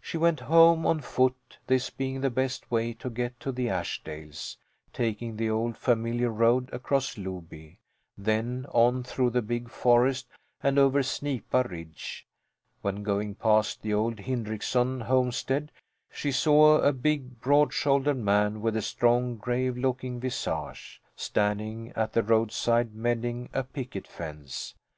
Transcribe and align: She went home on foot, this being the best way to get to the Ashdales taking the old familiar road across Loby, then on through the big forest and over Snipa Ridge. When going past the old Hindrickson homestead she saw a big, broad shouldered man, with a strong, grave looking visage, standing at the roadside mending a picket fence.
She 0.00 0.16
went 0.16 0.40
home 0.40 0.86
on 0.86 1.02
foot, 1.02 1.58
this 1.66 1.90
being 1.90 2.22
the 2.22 2.30
best 2.30 2.70
way 2.70 2.94
to 2.94 3.10
get 3.10 3.38
to 3.40 3.52
the 3.52 3.66
Ashdales 3.68 4.56
taking 4.94 5.36
the 5.36 5.50
old 5.50 5.76
familiar 5.76 6.30
road 6.30 6.70
across 6.72 7.16
Loby, 7.18 7.76
then 8.16 8.64
on 8.70 9.02
through 9.02 9.28
the 9.28 9.42
big 9.42 9.68
forest 9.68 10.26
and 10.62 10.78
over 10.78 11.02
Snipa 11.02 11.64
Ridge. 11.68 12.26
When 12.80 13.02
going 13.02 13.34
past 13.34 13.82
the 13.82 13.92
old 13.92 14.20
Hindrickson 14.20 15.02
homestead 15.02 15.70
she 16.10 16.32
saw 16.32 16.76
a 16.80 16.94
big, 16.94 17.38
broad 17.42 17.74
shouldered 17.74 18.16
man, 18.16 18.62
with 18.62 18.74
a 18.74 18.80
strong, 18.80 19.36
grave 19.36 19.76
looking 19.76 20.18
visage, 20.18 21.02
standing 21.14 21.92
at 21.94 22.14
the 22.14 22.22
roadside 22.22 22.94
mending 22.94 23.50
a 23.52 23.64
picket 23.64 24.08
fence. 24.08 24.74